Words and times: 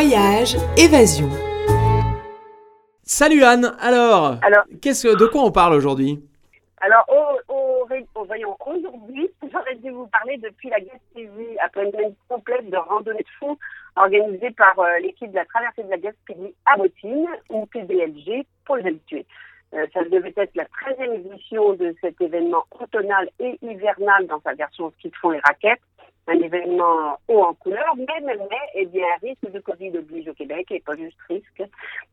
Voyage, 0.00 0.54
évasion. 0.76 1.28
Salut 3.02 3.42
Anne, 3.42 3.74
alors, 3.80 4.36
Alors, 4.42 4.62
qu'est-ce 4.80 5.08
que- 5.08 5.18
de 5.18 5.26
quoi 5.26 5.42
on 5.42 5.50
parle 5.50 5.74
aujourd'hui? 5.74 6.22
Alors 6.80 7.04
voyons, 8.14 8.56
aujourd'hui, 8.64 9.28
j'aurais 9.52 9.74
dû 9.74 9.90
vous 9.90 10.06
parler 10.06 10.36
depuis 10.36 10.70
la 10.70 10.78
Gaspésie, 10.78 11.58
après 11.64 11.86
une 11.86 11.90
semaine 11.90 12.14
complète 12.28 12.70
de 12.70 12.76
randonnée 12.76 13.18
de 13.18 13.38
fond 13.40 13.56
organisée 13.96 14.52
par 14.52 14.78
euh, 14.78 14.98
l'équipe 15.00 15.32
de 15.32 15.34
la 15.34 15.44
traversée 15.46 15.82
de 15.82 15.90
la 15.90 15.98
Gaspésie 15.98 16.54
à 16.66 16.76
Bottine, 16.76 17.26
ou 17.50 17.66
PDLG, 17.66 18.46
pour 18.66 18.76
les 18.76 18.86
habitués. 18.86 19.26
Euh, 19.74 19.84
ça 19.92 20.04
devait 20.04 20.32
être 20.36 20.54
la 20.54 20.66
13e 20.66 21.12
édition 21.14 21.72
de 21.72 21.92
cet 22.00 22.20
événement 22.20 22.62
automnal 22.80 23.28
et 23.40 23.58
hivernal 23.62 24.28
dans 24.28 24.40
sa 24.42 24.54
version 24.54 24.92
ski 24.92 25.08
de 25.08 25.16
fond 25.16 25.32
et 25.32 25.40
raquettes. 25.40 25.80
Un 26.30 26.38
événement 26.40 27.18
haut 27.26 27.42
en 27.42 27.54
couleur, 27.54 27.94
mais, 27.96 28.04
mais, 28.22 28.36
mais, 28.36 28.56
eh 28.74 28.84
bien, 28.86 29.06
risque 29.22 29.50
de 29.50 29.60
Covid 29.60 29.96
oblige 29.96 30.28
au 30.28 30.34
Québec, 30.34 30.70
et 30.70 30.80
pas 30.80 30.94
juste 30.94 31.16
risque. 31.26 31.62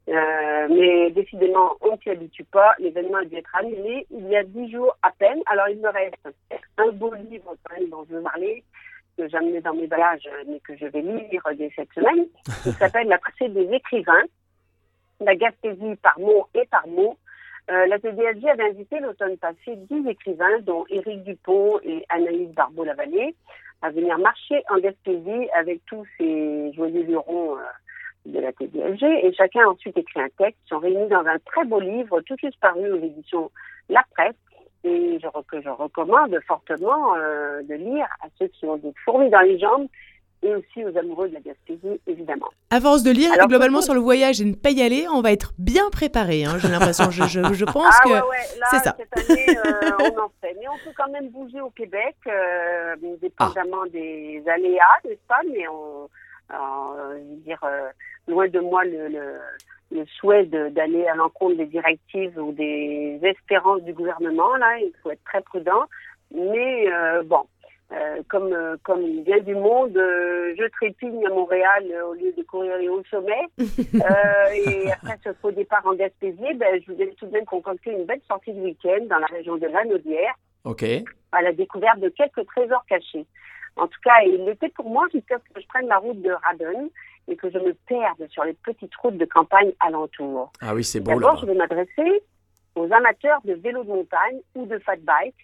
Euh, 0.08 0.68
mais 0.70 1.12
décidément, 1.12 1.76
on 1.82 1.92
ne 1.92 1.98
s'y 1.98 2.10
habitue 2.10 2.46
pas. 2.46 2.74
L'événement 2.80 3.18
a 3.18 3.26
dû 3.26 3.36
être 3.36 3.54
annulé 3.54 4.08
il 4.12 4.28
y 4.30 4.38
a 4.38 4.44
dix 4.44 4.72
jours 4.72 4.96
à 5.04 5.12
peine. 5.12 5.42
Alors, 5.48 5.68
il 5.68 5.80
me 5.80 5.90
reste 5.90 6.30
un 6.78 6.92
beau 6.94 7.14
livre 7.14 7.56
quand 7.64 7.78
même 7.78 7.90
dont 7.90 8.06
je 8.10 8.16
veux 8.16 8.24
parler, 8.24 8.64
que 9.18 9.28
j'ai 9.28 9.38
amené 9.38 9.60
dans 9.60 9.74
mes 9.74 9.88
bagages, 9.88 10.30
mais 10.48 10.60
que 10.62 10.78
je 10.78 10.86
vais 10.86 11.02
lire 11.02 11.44
dès 11.58 11.72
cette 11.76 11.92
semaine. 11.94 12.28
Il 12.66 12.74
s'appelle 12.74 13.08
La 13.08 13.18
tracée 13.18 13.50
des 13.50 13.70
écrivains, 13.74 14.24
la 15.20 15.36
Gaspésie 15.36 15.96
par 16.02 16.18
mots 16.20 16.48
et 16.54 16.66
par 16.68 16.88
mots. 16.88 17.18
Euh, 17.72 17.88
la 17.88 17.98
TDLG 17.98 18.48
avait 18.48 18.70
invité 18.70 19.00
l'automne 19.00 19.38
passé 19.38 19.76
dix 19.90 20.08
écrivains, 20.08 20.60
dont 20.62 20.86
Éric 20.90 21.24
Dupont 21.24 21.80
et 21.84 22.06
Anaïs 22.10 22.54
Barbeau-Lavallée, 22.54 23.36
à 23.86 23.92
venir 23.92 24.18
marcher 24.18 24.64
en 24.70 24.80
Gaspésie 24.80 25.48
avec 25.56 25.80
tous 25.86 26.06
ces 26.18 26.74
joyeux 26.74 27.04
lurons 27.04 27.56
euh, 27.56 27.62
de 28.26 28.40
la 28.40 28.52
TDLG. 28.52 29.04
Et 29.24 29.32
chacun 29.34 29.62
a 29.62 29.70
ensuite 29.70 29.96
écrit 29.96 30.22
un 30.22 30.30
texte. 30.40 30.60
Ils 30.66 30.70
sont 30.70 30.80
réunis 30.80 31.08
dans 31.08 31.26
un 31.26 31.38
très 31.46 31.66
beau 31.66 31.80
livre, 31.80 32.20
tout 32.22 32.36
juste 32.42 32.60
paru 32.60 32.92
aux 32.92 32.98
éditions 32.98 33.52
La 33.90 34.04
Presse. 34.16 34.34
Et 34.84 35.20
je, 35.22 35.28
que 35.48 35.62
je 35.62 35.70
recommande 35.70 36.36
fortement 36.48 37.16
euh, 37.16 37.62
de 37.64 37.76
lire 37.76 38.08
à 38.24 38.28
ceux 38.40 38.48
qui 38.48 38.66
ont 38.66 38.78
des 38.78 38.94
fourmis 39.04 39.30
dans 39.30 39.42
les 39.42 39.60
jambes 39.60 39.88
et 40.46 40.56
aussi 40.56 40.86
aux 40.86 40.96
amoureux 40.98 41.28
de 41.30 41.34
la 41.34 41.40
Gaspésie, 41.40 42.00
évidemment. 42.06 42.50
Force 42.80 43.04
de 43.04 43.12
lire 43.12 43.32
Alors, 43.34 43.48
globalement 43.48 43.82
sur 43.82 43.94
le 43.96 44.00
voyage 44.00 44.42
et 44.42 44.46
ne 44.46 44.54
pas 44.54 44.70
y 44.70 44.82
aller, 44.82 45.08
on 45.12 45.22
va 45.22 45.32
être 45.32 45.54
bien 45.58 45.90
préparé. 45.90 46.46
Hein, 46.46 46.58
J'ai 46.60 46.68
l'impression. 46.68 47.10
Je, 47.10 47.24
je, 47.24 47.54
je 47.54 47.66
pense 47.66 47.96
ah 48.00 48.04
que. 48.04 48.10
ouais, 48.10 48.46
c'est 48.70 48.80
ça. 48.80 48.96
cette 48.98 49.30
année, 49.30 49.58
euh, 49.58 49.92
on 50.00 50.24
en 50.24 50.32
fait. 50.42 50.56
Mais 50.60 50.68
on 50.68 50.78
peut 50.86 50.94
quand 50.96 51.10
même 51.12 51.30
bouger 51.30 51.62
au 51.62 51.72
Québec, 51.72 52.16
euh, 52.28 52.96
dépendamment 53.22 53.86
des 53.92 54.44
aléas, 54.46 54.84
n'est-ce 55.04 55.28
pas? 55.28 55.40
Mais 55.52 55.68
on, 55.68 56.10
euh, 56.54 57.18
je 57.18 57.36
veux 57.36 57.42
dire, 57.44 57.60
loin 58.28 58.48
de 58.48 58.60
moi 58.60 58.84
le, 58.84 59.08
le, 59.08 59.40
le 59.92 60.06
souhait 60.20 60.46
d'aller 60.46 61.08
à 61.08 61.16
l'encontre 61.16 61.58
des 61.58 61.66
directives 61.66 62.38
ou 62.38 62.52
des 62.52 63.20
espérances 63.24 63.82
du 63.82 63.94
gouvernement. 63.94 64.56
Là, 64.58 64.78
il 64.80 64.92
faut 65.02 65.10
être 65.10 65.24
très 65.24 65.42
prudent. 65.42 65.86
Mais 66.34 66.92
euh, 66.92 67.24
bon, 67.24 67.46
euh, 67.96 68.22
comme 68.28 68.52
euh, 68.52 68.76
comme 68.84 69.02
il 69.02 69.24
vient 69.24 69.40
du 69.40 69.56
monde, 69.56 69.96
euh, 69.96 70.54
je 70.58 70.68
trépigne 70.70 71.26
à 71.26 71.30
Montréal 71.30 71.86
euh, 71.92 72.08
au 72.08 72.14
lieu 72.14 72.34
de 72.38 72.44
courir 72.44 72.78
les 72.78 72.90
hauts 72.90 73.04
sommets. 73.10 73.48
Et 73.58 74.92
après 74.92 75.18
ce 75.24 75.34
faux 75.34 75.52
départ 75.52 75.86
en 75.86 75.94
Gaspésie, 75.96 76.54
ben, 76.56 76.82
je 76.86 76.92
voulais 76.92 77.14
tout 77.18 77.26
de 77.28 77.32
même 77.32 77.46
concocter 77.46 77.92
une 77.92 78.06
belle 78.06 78.22
sortie 78.28 78.54
de 78.54 78.62
week-end 78.62 79.06
dans 79.10 79.20
la 79.20 79.28
région 79.28 79.56
de 79.58 79.68
Lanaudière 79.68 80.36
Ok. 80.66 80.84
à 81.32 81.42
la 81.42 81.54
découverte 81.54 82.00
de 82.00 82.10
quelques 82.10 82.46
trésors 82.48 82.86
cachés. 82.88 83.26
En 83.78 83.88
tout 83.88 84.00
cas, 84.04 84.22
il 84.26 84.46
l'était 84.46 84.70
pour 84.70 84.90
moi 84.90 85.06
jusqu'à 85.14 85.38
ce 85.38 85.54
que 85.54 85.62
je 85.62 85.68
prenne 85.68 85.88
la 85.88 85.98
route 85.98 86.22
de 86.22 86.32
Radon 86.32 86.90
et 87.28 87.36
que 87.36 87.50
je 87.50 87.58
me 87.60 87.74
perde 87.88 88.28
sur 88.30 88.44
les 88.44 88.54
petites 88.54 88.96
routes 88.96 89.18
de 89.18 89.26
campagne 89.26 89.72
alentour. 89.80 90.52
Ah 90.62 90.74
oui, 90.74 90.84
c'est 90.84 91.00
beau 91.00 91.12
D'abord, 91.12 91.38
je 91.38 91.46
vais 91.46 91.56
m'adresser 91.56 92.24
aux 92.76 92.92
amateurs 92.92 93.40
de 93.46 93.54
vélo 93.54 93.84
de 93.84 93.90
montagne 93.90 94.40
ou 94.56 94.66
de 94.66 94.78
fat 94.80 94.98
bike, 94.98 95.36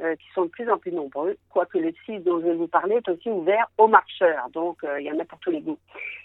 euh, 0.00 0.16
qui 0.16 0.26
sont 0.34 0.46
de 0.46 0.50
plus 0.50 0.68
en 0.68 0.76
plus 0.76 0.90
nombreux, 0.90 1.36
quoique 1.50 1.78
le 1.78 1.92
site 2.04 2.24
dont 2.24 2.40
je 2.40 2.46
vais 2.46 2.54
vous 2.54 2.66
parler 2.66 2.96
est 2.96 3.08
aussi 3.08 3.30
ouvert 3.30 3.70
aux 3.78 3.86
marcheurs, 3.86 4.50
donc 4.50 4.82
euh, 4.82 5.00
il 5.00 5.06
y 5.06 5.12
en 5.12 5.20
a 5.20 5.24
pour 5.24 5.38
tous 5.38 5.52
les 5.52 5.60
goûts. 5.60 5.78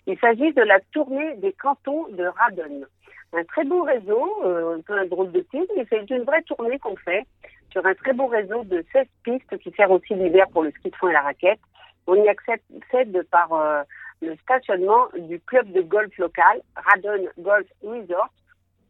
Il 0.07 0.17
s'agit 0.17 0.51
de 0.53 0.63
la 0.63 0.79
tournée 0.91 1.35
des 1.35 1.53
cantons 1.53 2.07
de 2.09 2.23
Radon. 2.23 2.85
Un 3.31 3.43
très 3.43 3.63
beau 3.65 3.83
réseau, 3.83 4.43
euh, 4.43 4.77
un 4.77 4.81
peu 4.81 4.97
un 4.97 5.05
drôle 5.05 5.31
de 5.31 5.41
titre, 5.41 5.71
mais 5.77 5.85
c'est 5.87 6.09
une 6.09 6.23
vraie 6.23 6.41
tournée 6.41 6.79
qu'on 6.79 6.95
fait 6.95 7.27
sur 7.71 7.85
un 7.85 7.93
très 7.93 8.13
beau 8.13 8.25
réseau 8.25 8.63
de 8.63 8.83
16 8.91 9.05
pistes 9.23 9.57
qui 9.59 9.71
sert 9.77 9.91
aussi 9.91 10.15
l'hiver 10.15 10.47
pour 10.51 10.63
le 10.63 10.71
ski 10.71 10.89
de 10.89 10.95
fond 10.95 11.09
et 11.09 11.13
la 11.13 11.21
raquette. 11.21 11.59
On 12.07 12.15
y 12.15 12.27
accède 12.27 13.27
par 13.29 13.85
le 14.23 14.35
stationnement 14.37 15.09
du 15.15 15.39
club 15.41 15.71
de 15.71 15.81
golf 15.81 16.17
local, 16.17 16.59
Radon 16.75 17.27
Golf 17.37 17.67
Resort, 17.83 18.33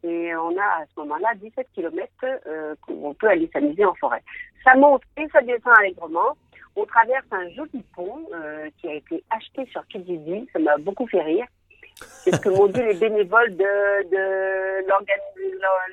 et 0.02 0.34
on 0.34 0.56
a 0.56 0.82
à 0.82 0.84
ce 0.86 1.00
moment-là 1.00 1.34
17 1.36 1.66
km 1.74 2.10
euh, 2.46 2.74
où 2.88 3.08
on 3.08 3.14
peut 3.14 3.28
aller 3.28 3.50
s'amuser 3.52 3.84
en 3.84 3.94
forêt. 3.94 4.22
Ça 4.64 4.74
monte 4.74 5.02
et 5.16 5.28
ça 5.28 5.40
descend 5.42 5.74
allègrement. 5.78 6.36
On 6.76 6.84
traverse 6.86 7.26
un 7.30 7.48
joli 7.50 7.84
pont 7.94 8.26
euh, 8.32 8.70
qui 8.78 8.88
a 8.88 8.94
été 8.94 9.22
acheté 9.30 9.66
sur 9.66 9.86
Kijiji. 9.88 10.48
Ça 10.52 10.58
m'a 10.58 10.78
beaucoup 10.78 11.06
fait 11.06 11.22
rire. 11.22 11.46
C'est 12.00 12.34
ce 12.34 12.40
que 12.40 12.48
m'ont 12.48 12.68
dit 12.68 12.80
les 12.80 12.94
bénévoles 12.94 13.56
de, 13.56 14.86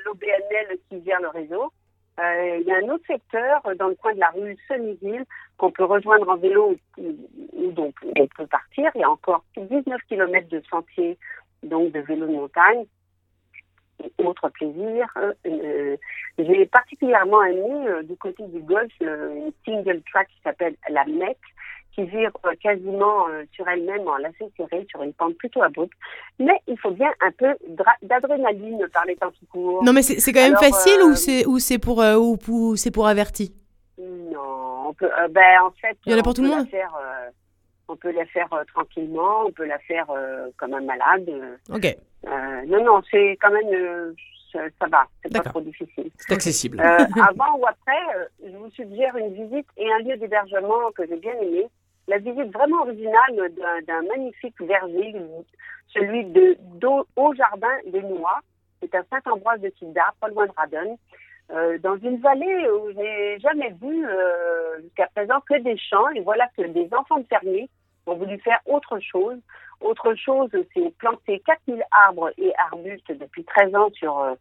l'OBNL 0.05 0.77
qui 0.89 1.03
gère 1.03 1.21
le 1.21 1.29
réseau. 1.29 1.71
Euh, 2.19 2.57
il 2.59 2.65
y 2.65 2.71
a 2.71 2.77
un 2.77 2.89
autre 2.89 3.05
secteur 3.05 3.61
euh, 3.67 3.75
dans 3.75 3.89
le 3.89 3.95
coin 3.95 4.13
de 4.13 4.19
la 4.19 4.29
rue 4.29 4.57
Sunny 4.67 4.97
Hill 5.01 5.23
qu'on 5.57 5.71
peut 5.71 5.83
rejoindre 5.83 6.27
en 6.29 6.37
vélo 6.37 6.75
ou, 6.97 7.15
ou 7.53 7.71
donc 7.71 7.93
on 8.03 8.27
peut 8.27 8.47
partir. 8.47 8.89
Il 8.95 9.01
y 9.01 9.03
a 9.03 9.09
encore 9.09 9.43
19 9.55 10.01
km 10.09 10.47
de 10.49 10.63
sentiers 10.69 11.17
donc 11.63 11.91
de 11.91 11.99
vélo 11.99 12.25
de 12.25 12.31
montagne 12.31 12.85
autre 14.23 14.49
plaisir. 14.49 15.05
Euh, 15.17 15.33
euh, 15.45 15.97
J'ai 16.37 16.65
particulièrement 16.65 17.43
aimé 17.43 17.87
euh, 17.87 18.03
du 18.03 18.15
côté 18.17 18.43
du 18.47 18.59
golf 18.61 18.91
une 19.01 19.51
single 19.65 20.01
track 20.11 20.27
qui 20.27 20.41
s'appelle 20.43 20.75
la 20.89 21.05
MEC, 21.05 21.37
qui 21.93 22.03
vire 22.03 22.31
euh, 22.45 22.53
quasiment 22.61 23.27
euh, 23.29 23.43
sur 23.53 23.67
elle-même 23.67 24.07
en 24.07 24.17
lacet 24.17 24.49
serré 24.55 24.85
sur 24.89 25.01
une 25.03 25.13
pente 25.13 25.35
plutôt 25.35 25.63
abrupte. 25.63 25.93
Mais 26.39 26.59
il 26.67 26.77
faut 26.79 26.91
bien 26.91 27.11
un 27.21 27.31
peu 27.31 27.55
d'adrénaline 28.03 28.87
par 28.93 29.05
les 29.05 29.15
temps 29.15 29.31
qui 29.31 29.45
courent. 29.47 29.83
Non, 29.83 29.93
mais 29.93 30.01
c'est 30.03 30.31
quand 30.33 30.41
même 30.41 30.55
Alors, 30.55 30.63
facile 30.63 31.01
ou 31.03 31.15
c'est 31.15 31.45
ou 31.45 31.59
c'est 31.59 31.79
pour 31.79 31.97
ou, 31.99 32.37
ou 32.47 32.75
c'est 32.75 32.91
pour 32.91 33.07
averti? 33.07 33.53
Non, 33.99 34.89
on 34.89 34.93
peut. 34.93 35.09
ben 35.31 35.61
en 35.63 35.71
fait, 35.71 35.97
Il 36.05 36.11
y 36.11 36.15
en 36.15 36.17
a 36.17 36.19
on 36.19 36.23
pour 36.23 36.33
tout 36.35 36.41
peut 36.43 36.49
le 36.49 36.55
monde? 36.55 36.69
faire, 36.69 36.93
on 37.87 37.95
peut 37.95 38.11
la 38.11 38.25
faire 38.25 38.51
euh, 38.53 38.63
tranquillement, 38.73 39.45
on 39.45 39.51
peut 39.51 39.65
la 39.65 39.79
faire 39.79 40.09
euh, 40.09 40.49
comme 40.57 40.73
un 40.73 40.81
malade. 40.81 41.27
euh, 41.29 41.55
Ok. 41.73 41.95
non, 42.67 42.83
non, 42.83 43.01
c'est 43.09 43.37
quand 43.41 43.51
même, 43.51 44.13
ça, 44.51 44.59
ça 44.79 44.87
va, 44.87 45.05
c'est 45.23 45.31
pas 45.33 45.41
trop 45.49 45.61
difficile. 45.61 46.09
C'est 46.17 46.33
accessible. 46.33 46.79
Avant 46.81 47.57
ou 47.57 47.65
après, 47.67 48.01
je 48.43 48.55
vous 48.57 48.69
suggère 48.71 49.15
une 49.17 49.33
visite 49.33 49.67
et 49.77 49.91
un 49.91 49.99
lieu 49.99 50.17
d'hébergement 50.17 50.91
que 50.95 51.05
j'ai 51.07 51.17
bien 51.17 51.33
aimé. 51.41 51.67
La 52.09 52.17
visite 52.19 52.53
vraiment 52.53 52.81
originale 52.83 53.51
d'un- 53.85 54.01
magnifique 54.03 54.55
verger, 54.61 55.13
celui 55.93 56.23
de 56.25 56.57
Au 57.17 57.33
Jardin 57.33 57.67
des 57.85 58.01
Noix. 58.01 58.39
C'est 58.81 58.93
à 58.95 59.03
Saint-Ambroise 59.09 59.59
de 59.59 59.69
Kildare, 59.69 60.13
pas 60.21 60.29
loin 60.29 60.45
de 60.45 60.51
Radon. 60.55 60.97
Euh, 61.51 61.77
dans 61.79 61.95
une 61.97 62.17
vallée 62.19 62.69
où 62.69 62.91
j'ai 62.91 63.39
jamais 63.39 63.73
vu 63.81 64.05
euh, 64.05 64.81
jusqu'à 64.81 65.07
présent 65.15 65.39
que 65.49 65.57
des 65.61 65.77
champs. 65.77 66.07
Et 66.09 66.21
voilà 66.21 66.47
que 66.57 66.61
des 66.67 66.87
enfants 66.93 67.17
de 67.19 67.25
fermiers 67.27 67.69
ont 68.07 68.15
voulu 68.15 68.39
faire 68.39 68.59
autre 68.65 68.99
chose. 68.99 69.37
Autre 69.81 70.15
chose, 70.15 70.49
c'est 70.73 70.97
planter 70.97 71.39
4000 71.45 71.83
arbres 71.91 72.31
et 72.37 72.51
arbustes 72.71 73.11
depuis 73.11 73.43
13 73.43 73.75
ans 73.75 73.89
sur 73.93 74.19
euh, 74.19 74.33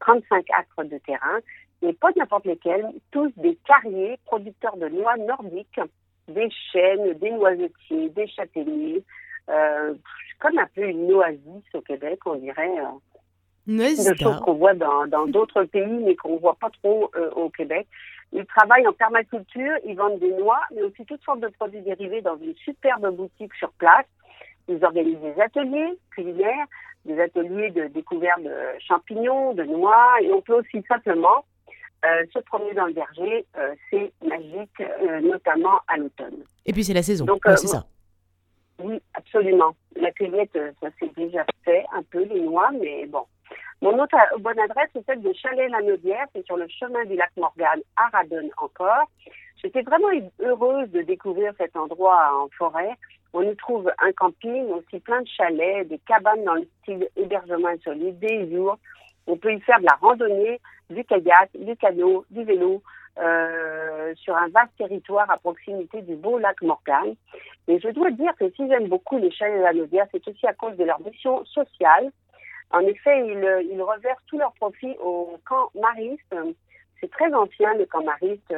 35 0.00 0.44
acres 0.56 0.84
de 0.84 0.98
terrain 0.98 1.40
et 1.82 1.92
pas 1.92 2.10
n'importe 2.16 2.46
lesquels, 2.46 2.86
tous 3.10 3.30
des 3.36 3.58
carriers 3.66 4.18
producteurs 4.24 4.76
de 4.76 4.88
noix 4.88 5.16
nordiques, 5.16 5.80
des 6.28 6.48
chênes, 6.72 7.12
des 7.14 7.30
noisetiers, 7.30 8.08
des 8.10 8.26
châtaigniers, 8.28 9.02
euh, 9.50 9.94
comme 10.40 10.58
un 10.58 10.68
peu 10.74 10.82
une 10.82 11.12
oasis 11.12 11.74
au 11.74 11.80
Québec, 11.82 12.20
on 12.26 12.36
dirait, 12.36 12.78
euh, 12.78 12.98
de 13.66 14.14
choses 14.14 14.40
qu'on 14.40 14.54
voit 14.54 14.74
dans 14.74 15.06
dans 15.06 15.26
d'autres 15.26 15.64
pays, 15.64 15.98
mais 16.04 16.16
qu'on 16.16 16.36
voit 16.36 16.56
pas 16.58 16.70
trop 16.82 17.10
euh, 17.16 17.30
au 17.30 17.50
Québec. 17.50 17.86
Ils 18.34 18.44
travaillent 18.46 18.86
en 18.88 18.92
permaculture, 18.92 19.76
ils 19.86 19.96
vendent 19.96 20.18
des 20.18 20.32
noix, 20.32 20.60
mais 20.74 20.82
aussi 20.82 21.04
toutes 21.06 21.22
sortes 21.22 21.40
de 21.40 21.48
produits 21.48 21.82
dérivés 21.82 22.20
dans 22.20 22.36
une 22.36 22.54
superbe 22.56 23.08
boutique 23.14 23.54
sur 23.54 23.70
place. 23.74 24.06
Ils 24.66 24.84
organisent 24.84 25.20
des 25.20 25.40
ateliers 25.40 25.96
culinaires, 26.10 26.66
des 27.04 27.20
ateliers 27.20 27.70
de 27.70 27.86
découverte 27.86 28.42
de 28.42 28.54
champignons, 28.80 29.54
de 29.54 29.62
noix, 29.62 30.16
et 30.20 30.32
on 30.32 30.42
peut 30.42 30.54
aussi 30.54 30.84
simplement 30.88 31.44
euh, 32.04 32.24
se 32.32 32.40
promener 32.40 32.74
dans 32.74 32.86
le 32.86 32.92
verger. 32.92 33.46
Euh, 33.56 33.74
c'est 33.88 34.12
magique, 34.26 34.80
euh, 34.80 35.20
notamment 35.20 35.78
à 35.86 35.96
l'automne. 35.96 36.42
Et 36.66 36.72
puis 36.72 36.82
c'est 36.82 36.94
la 36.94 37.02
saison. 37.02 37.26
Donc, 37.26 37.46
euh, 37.46 37.54
c'est 37.54 37.68
ça. 37.68 37.86
Oui, 38.82 39.00
absolument. 39.14 39.76
La 39.94 40.10
cueillette, 40.10 40.58
ça 40.80 40.88
s'est 40.98 41.12
déjà 41.16 41.46
fait 41.64 41.84
un 41.92 42.02
peu, 42.02 42.24
les 42.24 42.40
noix, 42.40 42.72
mais 42.72 43.06
bon. 43.06 43.24
Mon 43.84 43.98
autre 43.98 44.16
euh, 44.16 44.38
bonne 44.38 44.58
adresse, 44.58 44.88
c'est 44.94 45.04
celle 45.04 45.20
de 45.20 45.30
Chalet-la-Naudière, 45.34 46.24
c'est 46.34 46.46
sur 46.46 46.56
le 46.56 46.66
chemin 46.68 47.04
du 47.04 47.16
lac 47.16 47.30
Morgane 47.36 47.82
à 47.96 48.08
Radon 48.16 48.48
encore. 48.56 49.10
J'étais 49.62 49.82
vraiment 49.82 50.08
heureuse 50.40 50.88
de 50.90 51.02
découvrir 51.02 51.52
cet 51.58 51.76
endroit 51.76 52.30
en 52.34 52.48
forêt 52.56 52.96
On 53.34 53.42
y 53.42 53.54
trouve 53.56 53.92
un 53.98 54.12
camping, 54.12 54.68
aussi 54.70 55.00
plein 55.00 55.20
de 55.20 55.28
chalets, 55.28 55.86
des 55.86 55.98
cabanes 55.98 56.44
dans 56.44 56.54
le 56.54 56.66
style 56.80 57.06
hébergement 57.14 57.68
insolite, 57.68 58.18
des 58.20 58.50
jours. 58.50 58.78
On 59.26 59.36
peut 59.36 59.52
y 59.52 59.60
faire 59.60 59.80
de 59.80 59.84
la 59.84 59.98
randonnée, 60.00 60.62
du 60.88 61.04
kayak, 61.04 61.50
du 61.54 61.76
canot, 61.76 62.24
du 62.30 62.42
vélo, 62.42 62.82
euh, 63.18 64.14
sur 64.16 64.34
un 64.34 64.48
vaste 64.48 64.72
territoire 64.78 65.30
à 65.30 65.36
proximité 65.36 66.00
du 66.00 66.16
beau 66.16 66.38
lac 66.38 66.62
Morgan. 66.62 67.14
Et 67.68 67.78
je 67.80 67.88
dois 67.88 68.12
dire 68.12 68.32
que 68.40 68.48
si 68.56 68.66
j'aime 68.66 68.88
beaucoup 68.88 69.18
les 69.18 69.30
chalets 69.30 69.58
de 69.58 69.62
la 69.62 69.74
Naudière, 69.74 70.06
c'est 70.10 70.26
aussi 70.26 70.46
à 70.46 70.54
cause 70.54 70.74
de 70.78 70.84
leur 70.84 71.00
mission 71.02 71.44
sociale. 71.44 72.10
En 72.74 72.80
effet, 72.80 73.26
ils, 73.28 73.70
ils 73.72 73.80
reversent 73.80 74.26
tous 74.26 74.38
leurs 74.38 74.52
profits 74.54 74.96
au 75.00 75.38
camp 75.48 75.70
mariste. 75.80 76.34
C'est 77.00 77.10
très 77.10 77.32
ancien, 77.32 77.72
le 77.74 77.86
camp 77.86 78.02
mariste. 78.02 78.52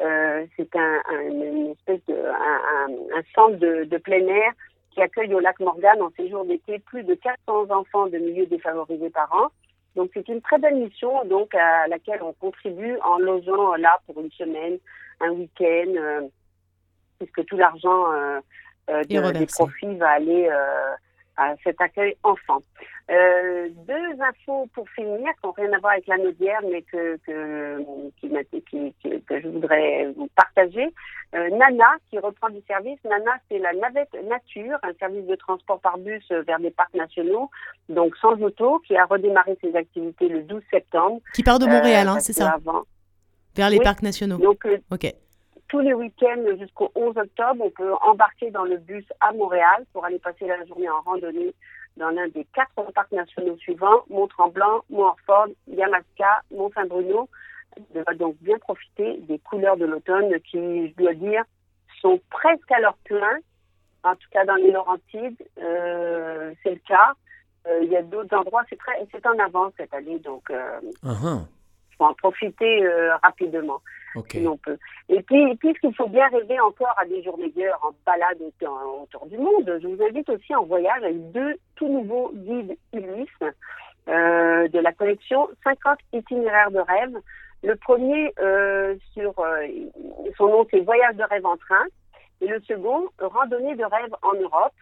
Euh, 0.00 0.46
c'est 0.56 0.76
un, 0.76 1.00
un, 1.08 1.20
une 1.20 1.70
espèce 1.70 2.04
de 2.06 2.14
un, 2.14 3.18
un 3.18 3.22
centre 3.34 3.56
de, 3.56 3.84
de, 3.84 3.96
plein 3.96 4.26
air 4.26 4.52
qui 4.90 5.00
accueille 5.00 5.32
au 5.34 5.40
lac 5.40 5.58
Morgan 5.60 6.02
en 6.02 6.10
séjour 6.16 6.44
d'été 6.44 6.78
plus 6.80 7.04
de 7.04 7.14
400 7.14 7.70
enfants 7.70 8.08
de 8.08 8.18
milieux 8.18 8.46
défavorisés 8.46 9.10
par 9.10 9.32
an. 9.32 9.48
Donc 9.96 10.10
c'est 10.12 10.28
une 10.28 10.42
très 10.42 10.58
belle 10.58 10.76
mission 10.76 11.24
donc 11.26 11.54
à 11.54 11.86
laquelle 11.86 12.22
on 12.22 12.32
contribue 12.34 12.98
en 13.04 13.18
logeant 13.18 13.76
là 13.76 14.00
pour 14.06 14.20
une 14.20 14.32
semaine, 14.32 14.78
un 15.20 15.30
week-end, 15.30 15.92
euh, 15.96 16.22
puisque 17.18 17.46
tout 17.46 17.56
l'argent 17.56 18.12
euh, 18.12 18.40
euh 18.90 19.04
de, 19.04 19.38
des 19.38 19.46
profits 19.46 19.94
va 19.94 20.10
aller 20.10 20.48
euh, 20.50 20.94
à 21.36 21.54
cet 21.62 21.80
accueil 21.80 22.16
enfant. 22.22 22.62
Euh, 23.10 23.68
deux 23.86 24.22
infos 24.22 24.66
pour 24.74 24.88
finir 24.90 25.30
qui 25.34 25.46
n'ont 25.46 25.52
rien 25.52 25.72
à 25.72 25.78
voir 25.78 25.92
avec 25.92 26.06
la 26.06 26.16
Naudière, 26.16 26.60
mais 26.70 26.82
que 26.82 27.18
que, 27.26 27.84
qui, 28.20 28.30
qui, 28.70 29.22
que 29.22 29.40
je 29.40 29.48
voudrais 29.48 30.12
vous 30.16 30.28
partager. 30.34 30.92
Euh, 31.34 31.50
Nana 31.50 31.96
qui 32.08 32.18
reprend 32.18 32.48
du 32.48 32.62
service. 32.66 32.98
Nana, 33.04 33.32
c'est 33.50 33.58
la 33.58 33.72
navette 33.74 34.14
nature, 34.24 34.78
un 34.82 34.94
service 34.98 35.26
de 35.26 35.34
transport 35.34 35.80
par 35.80 35.98
bus 35.98 36.24
vers 36.30 36.60
des 36.60 36.70
parcs 36.70 36.94
nationaux, 36.94 37.50
donc 37.88 38.16
sans 38.16 38.40
auto, 38.40 38.78
qui 38.86 38.96
a 38.96 39.04
redémarré 39.04 39.58
ses 39.62 39.74
activités 39.76 40.28
le 40.28 40.42
12 40.42 40.62
septembre. 40.70 41.20
Qui 41.34 41.42
part 41.42 41.58
de 41.58 41.66
Montréal, 41.66 42.08
euh, 42.08 42.12
hein, 42.12 42.20
c'est 42.20 42.32
ça 42.32 42.52
avant. 42.52 42.84
Vers 43.56 43.70
les 43.70 43.80
parcs 43.80 44.02
nationaux. 44.02 44.38
Donc, 44.38 44.64
euh, 44.66 44.78
ok 44.90 45.12
tous 45.68 45.80
les 45.80 45.94
week-ends 45.94 46.44
jusqu'au 46.58 46.90
11 46.94 47.16
octobre, 47.16 47.64
on 47.64 47.70
peut 47.70 47.92
embarquer 48.02 48.50
dans 48.50 48.64
le 48.64 48.76
bus 48.78 49.04
à 49.20 49.32
Montréal 49.32 49.84
pour 49.92 50.04
aller 50.04 50.18
passer 50.18 50.46
la 50.46 50.64
journée 50.66 50.88
en 50.88 51.00
randonnée 51.02 51.54
dans 51.96 52.10
l'un 52.10 52.28
des 52.28 52.46
quatre 52.54 52.90
parcs 52.92 53.12
nationaux 53.12 53.56
suivants, 53.58 54.04
Mont-Tremblant, 54.10 54.84
Mont-Orford, 54.90 55.48
Yamaska, 55.68 56.42
Mont-Saint-Bruno. 56.50 57.28
On 57.94 58.02
va 58.02 58.14
donc 58.14 58.36
bien 58.40 58.58
profiter 58.58 59.18
des 59.28 59.38
couleurs 59.38 59.76
de 59.76 59.84
l'automne 59.84 60.32
qui, 60.40 60.88
je 60.88 60.94
dois 60.96 61.14
dire, 61.14 61.44
sont 62.00 62.20
presque 62.30 62.70
à 62.70 62.80
leur 62.80 62.96
plein. 63.04 63.38
En 64.02 64.14
tout 64.14 64.28
cas, 64.30 64.44
dans 64.44 64.56
les 64.56 64.70
Laurentides, 64.70 65.42
euh, 65.58 66.52
c'est 66.62 66.70
le 66.70 66.80
cas. 66.86 67.12
Euh, 67.66 67.80
il 67.82 67.90
y 67.90 67.96
a 67.96 68.02
d'autres 68.02 68.36
endroits, 68.36 68.62
c'est 68.68 68.78
très, 68.78 68.92
c'est 69.10 69.26
en 69.26 69.38
avance 69.38 69.72
cette 69.78 69.94
année, 69.94 70.18
donc 70.18 70.50
euh, 70.50 70.80
uh 71.02 71.08
-huh. 71.08 71.46
Faut 71.96 72.04
en 72.04 72.14
profiter 72.14 72.84
euh, 72.84 73.16
rapidement. 73.22 73.80
Okay. 74.16 74.46
on 74.46 74.56
peut. 74.56 74.78
Et 75.08 75.20
puis, 75.22 75.56
puisqu'il 75.56 75.92
faut 75.94 76.08
bien 76.08 76.28
rêver 76.28 76.60
encore 76.60 76.94
à 76.96 77.04
des 77.04 77.20
jours 77.24 77.36
meilleurs 77.36 77.80
en 77.82 77.90
balade 78.06 78.40
autour, 78.40 79.02
autour 79.02 79.26
du 79.26 79.36
monde, 79.36 79.78
je 79.82 79.88
vous 79.88 80.00
invite 80.00 80.28
aussi 80.28 80.54
en 80.54 80.64
voyage 80.64 81.02
avec 81.02 81.32
deux 81.32 81.56
tout 81.74 81.88
nouveaux 81.88 82.30
guides 82.32 82.76
Ulysse 82.92 83.28
euh, 84.08 84.68
de 84.68 84.78
la 84.78 84.92
collection 84.92 85.48
50 85.64 85.98
itinéraires 86.12 86.70
de 86.70 86.78
rêve. 86.78 87.16
Le 87.62 87.74
premier, 87.76 88.32
euh, 88.38 88.94
sur 89.14 89.32
euh, 89.38 89.66
son 90.36 90.48
nom, 90.48 90.66
c'est 90.70 90.80
Voyage 90.80 91.16
de 91.16 91.24
rêve 91.24 91.46
en 91.46 91.56
train. 91.56 91.84
Et 92.40 92.46
le 92.46 92.60
second, 92.60 93.08
Randonnée 93.18 93.74
de 93.74 93.84
rêve 93.84 94.14
en 94.22 94.34
Europe. 94.34 94.74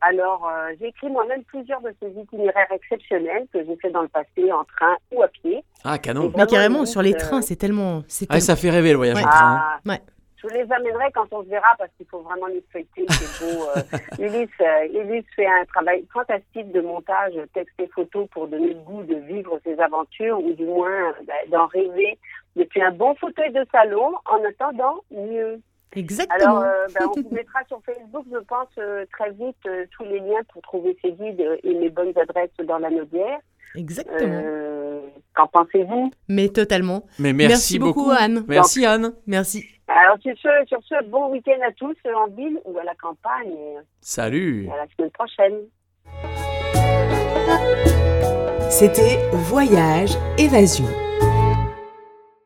Alors, 0.00 0.48
euh, 0.48 0.72
j'ai 0.78 0.88
écrit 0.88 1.08
moi-même 1.08 1.42
plusieurs 1.44 1.80
de 1.80 1.92
ces 2.00 2.08
itinéraires 2.10 2.70
exceptionnels 2.70 3.46
que 3.52 3.64
j'ai 3.64 3.76
fait 3.76 3.90
dans 3.90 4.02
le 4.02 4.08
passé 4.08 4.52
en 4.52 4.64
train 4.64 4.96
ou 5.12 5.22
à 5.22 5.28
pied. 5.28 5.64
Ah, 5.84 5.98
canon. 5.98 6.32
Mais 6.36 6.46
carrément, 6.46 6.86
sur 6.86 7.02
les 7.02 7.14
trains, 7.14 7.42
c'est 7.42 7.56
tellement. 7.56 8.02
Ah, 8.04 8.26
tellement... 8.26 8.40
ça 8.40 8.56
fait 8.56 8.70
rêver 8.70 8.92
le 8.92 8.96
voyage 8.96 9.16
ouais. 9.16 9.24
en 9.24 9.28
train. 9.28 9.60
Ah, 9.60 9.80
ouais. 9.86 10.00
Je 10.36 10.46
vous 10.46 10.54
les 10.54 10.72
amènerai 10.72 11.10
quand 11.12 11.26
on 11.32 11.42
se 11.42 11.48
verra 11.48 11.66
parce 11.78 11.90
qu'il 11.96 12.06
faut 12.06 12.20
vraiment 12.20 12.46
les 12.46 12.64
feuilleter, 12.72 13.04
c'est 13.10 13.44
beau. 13.44 13.64
Euh, 13.76 13.98
Ulysse, 14.24 14.48
euh, 14.60 15.02
Ulysse 15.02 15.26
fait 15.34 15.48
un 15.48 15.64
travail 15.64 16.04
fantastique 16.12 16.70
de 16.70 16.80
montage, 16.80 17.32
texte 17.54 17.74
et 17.80 17.88
photo 17.88 18.26
pour 18.26 18.46
donner 18.46 18.74
le 18.74 18.80
goût 18.80 19.02
de 19.02 19.16
vivre 19.16 19.58
ses 19.64 19.80
aventures 19.80 20.38
ou 20.38 20.52
du 20.52 20.64
moins 20.64 21.12
ben, 21.26 21.50
d'en 21.50 21.66
rêver 21.66 22.18
depuis 22.54 22.80
un 22.80 22.92
bon 22.92 23.16
fauteuil 23.16 23.52
de 23.52 23.66
salon 23.72 24.14
en 24.26 24.44
attendant 24.48 25.00
mieux. 25.10 25.60
Exactement. 25.94 26.58
Alors, 26.58 26.62
euh, 26.62 26.86
ben, 26.94 27.06
on 27.06 27.20
vous 27.20 27.34
mettra 27.34 27.60
sur 27.66 27.80
Facebook, 27.84 28.26
je 28.30 28.38
pense, 28.38 28.68
euh, 28.78 29.06
très 29.12 29.30
vite 29.30 29.56
euh, 29.66 29.86
tous 29.90 30.04
les 30.04 30.20
liens 30.20 30.42
pour 30.52 30.62
trouver 30.62 30.96
ces 31.02 31.12
guides 31.12 31.40
et 31.62 31.72
les 31.72 31.90
bonnes 31.90 32.12
adresses 32.16 32.50
dans 32.64 32.78
la 32.78 32.90
Naudière. 32.90 33.38
Exactement. 33.74 34.42
Qu'en 35.34 35.46
pensez-vous? 35.46 36.10
Mais 36.28 36.48
totalement. 36.48 37.04
Mais 37.18 37.32
merci, 37.32 37.52
merci 37.52 37.78
beaucoup, 37.78 38.04
beaucoup, 38.04 38.16
Anne. 38.18 38.44
Merci, 38.48 38.86
Anne. 38.86 39.12
Merci. 39.26 39.64
Alors, 39.88 40.18
sur 40.20 40.36
ce, 40.36 40.48
sur 40.66 40.80
ce, 40.84 41.04
bon 41.06 41.30
week-end 41.30 41.58
à 41.66 41.72
tous 41.72 41.96
en 42.14 42.26
ville 42.28 42.58
ou 42.64 42.78
à 42.78 42.84
la 42.84 42.94
campagne. 42.94 43.56
Salut. 44.00 44.68
À 44.72 44.76
la 44.76 44.86
semaine 44.94 45.10
prochaine. 45.10 45.54
C'était 48.70 49.18
Voyage 49.32 50.10
Évasion. 50.36 51.07